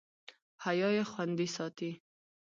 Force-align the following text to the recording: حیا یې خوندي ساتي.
حیا 0.63 0.89
یې 0.97 1.03
خوندي 1.11 1.47
ساتي. 1.55 1.91